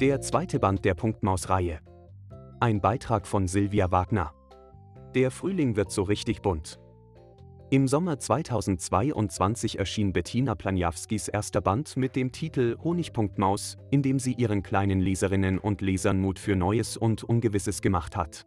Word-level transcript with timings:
Der 0.00 0.20
zweite 0.20 0.58
Band 0.58 0.84
der 0.84 0.92
Punktmaus-Reihe. 0.92 1.78
Ein 2.60 2.82
Beitrag 2.82 3.26
von 3.26 3.48
Silvia 3.48 3.90
Wagner. 3.90 4.34
Der 5.14 5.30
Frühling 5.30 5.74
wird 5.74 5.90
so 5.90 6.02
richtig 6.02 6.42
bunt. 6.42 6.78
Im 7.70 7.88
Sommer 7.88 8.18
2022 8.18 9.78
erschien 9.78 10.12
Bettina 10.12 10.54
Planjawskis 10.54 11.28
erster 11.28 11.62
Band 11.62 11.96
mit 11.96 12.14
dem 12.14 12.30
Titel 12.30 12.76
Honigpunktmaus, 12.84 13.78
in 13.90 14.02
dem 14.02 14.18
sie 14.18 14.34
ihren 14.34 14.62
kleinen 14.62 15.00
Leserinnen 15.00 15.58
und 15.58 15.80
Lesern 15.80 16.20
Mut 16.20 16.38
für 16.38 16.56
Neues 16.56 16.98
und 16.98 17.24
Ungewisses 17.24 17.80
gemacht 17.80 18.18
hat. 18.18 18.42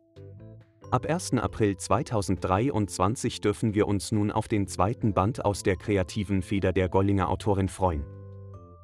Ab 0.92 1.08
1. 1.08 1.34
April 1.34 1.78
2023 1.78 3.42
dürfen 3.42 3.74
wir 3.74 3.88
uns 3.88 4.12
nun 4.12 4.30
auf 4.30 4.48
den 4.48 4.68
zweiten 4.68 5.16
Band 5.16 5.44
aus 5.44 5.64
der 5.64 5.78
kreativen 5.78 6.44
Feder 6.44 6.74
der 6.74 6.90
Gollinger 6.90 7.28
Autorin 7.28 7.70
freuen. 7.70 8.19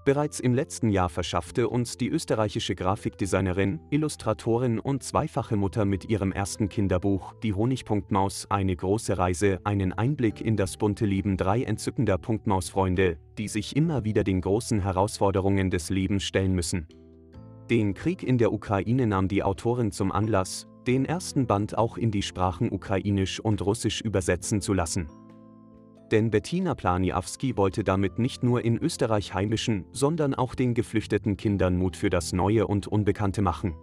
Bereits 0.05 0.39
im 0.39 0.53
letzten 0.53 0.89
Jahr 0.89 1.09
verschaffte 1.09 1.67
uns 1.67 1.97
die 1.97 2.09
österreichische 2.09 2.75
Grafikdesignerin, 2.75 3.79
Illustratorin 3.89 4.77
und 4.77 5.01
zweifache 5.01 5.55
Mutter 5.55 5.83
mit 5.83 6.07
ihrem 6.07 6.31
ersten 6.31 6.69
Kinderbuch 6.69 7.33
Die 7.41 7.55
Honigpunktmaus 7.55 8.45
eine 8.51 8.75
große 8.75 9.17
Reise, 9.17 9.59
einen 9.63 9.93
Einblick 9.93 10.41
in 10.41 10.57
das 10.57 10.77
bunte 10.77 11.07
Leben 11.07 11.37
drei 11.37 11.63
entzückender 11.63 12.19
Punktmausfreunde, 12.19 13.17
die 13.39 13.47
sich 13.47 13.75
immer 13.75 14.03
wieder 14.03 14.23
den 14.23 14.41
großen 14.41 14.79
Herausforderungen 14.79 15.71
des 15.71 15.89
Lebens 15.89 16.21
stellen 16.21 16.53
müssen. 16.53 16.87
Den 17.71 17.95
Krieg 17.95 18.21
in 18.21 18.37
der 18.37 18.53
Ukraine 18.53 19.07
nahm 19.07 19.27
die 19.27 19.41
Autorin 19.41 19.91
zum 19.91 20.11
Anlass, 20.11 20.67
den 20.85 21.05
ersten 21.05 21.47
Band 21.47 21.79
auch 21.79 21.97
in 21.97 22.11
die 22.11 22.21
Sprachen 22.21 22.71
Ukrainisch 22.71 23.39
und 23.39 23.59
Russisch 23.65 24.01
übersetzen 24.01 24.61
zu 24.61 24.73
lassen. 24.73 25.09
Denn 26.11 26.29
Bettina 26.29 26.75
Planiawski 26.75 27.57
wollte 27.57 27.83
damit 27.83 28.19
nicht 28.19 28.43
nur 28.43 28.63
in 28.63 28.77
Österreich 28.77 29.33
heimischen, 29.33 29.85
sondern 29.91 30.35
auch 30.35 30.53
den 30.53 30.73
geflüchteten 30.73 31.35
Kindern 31.35 31.77
Mut 31.77 31.97
für 31.97 32.09
das 32.09 32.31
Neue 32.31 32.67
und 32.67 32.87
Unbekannte 32.87 33.41
machen. 33.41 33.75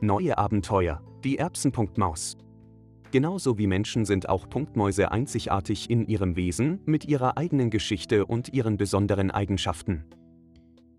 Neue 0.00 0.36
Abenteuer, 0.36 1.02
die 1.22 1.38
Erbsenpunktmaus. 1.38 2.36
Genauso 3.12 3.56
wie 3.56 3.68
Menschen 3.68 4.04
sind 4.04 4.28
auch 4.28 4.48
Punktmäuse 4.48 5.12
einzigartig 5.12 5.88
in 5.88 6.06
ihrem 6.06 6.36
Wesen, 6.36 6.80
mit 6.84 7.04
ihrer 7.04 7.38
eigenen 7.38 7.70
Geschichte 7.70 8.26
und 8.26 8.52
ihren 8.52 8.76
besonderen 8.76 9.30
Eigenschaften. 9.30 10.04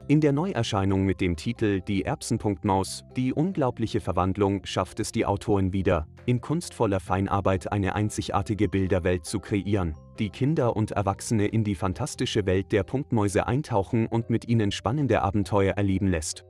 In 0.10 0.22
der 0.22 0.32
Neuerscheinung 0.32 1.04
mit 1.04 1.20
dem 1.20 1.36
Titel 1.36 1.82
Die 1.82 2.06
Erbsenpunktmaus, 2.06 3.04
die 3.18 3.34
unglaubliche 3.34 4.00
Verwandlung 4.00 4.66
schafft 4.66 5.02
es 5.02 5.12
die 5.12 5.26
Autorin 5.26 5.74
wieder, 5.74 6.08
in 6.26 6.40
kunstvoller 6.40 7.02
Feinarbeit 7.02 7.70
eine 7.74 7.94
einzigartige 7.94 8.70
Bilderwelt 8.70 9.26
zu 9.26 9.42
kreieren, 9.42 9.98
die 10.18 10.30
Kinder 10.30 10.78
und 10.78 10.92
Erwachsene 10.92 11.48
in 11.48 11.66
die 11.66 11.76
fantastische 11.76 12.46
Welt 12.46 12.72
der 12.72 12.84
Punktmäuse 12.84 13.48
eintauchen 13.48 14.08
und 14.08 14.30
mit 14.30 14.48
ihnen 14.48 14.72
spannende 14.72 15.22
Abenteuer 15.24 15.74
erleben 15.74 16.08
lässt. 16.08 16.46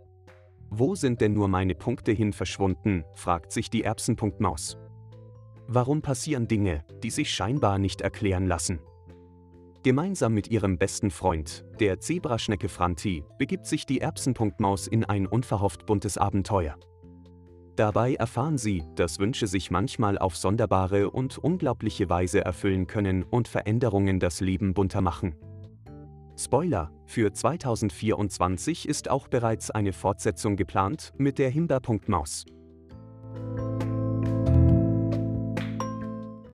Wo 0.70 0.94
sind 0.94 1.20
denn 1.20 1.34
nur 1.34 1.48
meine 1.48 1.74
Punkte 1.74 2.12
hin 2.12 2.34
verschwunden, 2.34 3.06
fragt 3.16 3.52
sich 3.52 3.72
die 3.72 3.82
Erbsenpunktmaus. 3.82 4.78
Warum 5.68 6.04
passieren 6.04 6.48
Dinge, 6.48 6.86
die 7.02 7.10
sich 7.10 7.32
scheinbar 7.32 7.80
nicht 7.80 8.02
erklären 8.02 8.46
lassen? 8.46 8.82
Gemeinsam 9.88 10.34
mit 10.34 10.50
ihrem 10.50 10.78
besten 10.78 11.12
Freund, 11.12 11.64
der 11.80 12.02
Zebraschnecke 12.02 12.68
Franti, 12.68 13.24
begibt 13.38 13.66
sich 13.66 13.86
die 13.86 14.02
Erbsenpunktmaus 14.02 14.86
in 14.86 15.06
ein 15.06 15.26
unverhofft 15.26 15.86
buntes 15.86 16.18
Abenteuer. 16.18 16.76
Dabei 17.78 18.16
erfahren 18.16 18.58
sie, 18.58 18.84
dass 18.98 19.18
Wünsche 19.18 19.48
sich 19.48 19.72
manchmal 19.72 20.18
auf 20.18 20.36
sonderbare 20.36 21.10
und 21.10 21.38
unglaubliche 21.38 22.10
Weise 22.10 22.44
erfüllen 22.44 22.88
können 22.88 23.24
und 23.24 23.48
Veränderungen 23.48 24.20
das 24.20 24.42
Leben 24.42 24.74
bunter 24.74 25.00
machen. 25.00 25.36
Spoiler, 26.38 26.92
für 27.06 27.32
2024 27.32 28.90
ist 28.90 29.10
auch 29.10 29.30
bereits 29.30 29.72
eine 29.72 29.94
Fortsetzung 29.94 30.58
geplant 30.58 31.14
mit 31.18 31.40
der 31.40 31.50
Himbeerpunktmaus. 31.50 32.44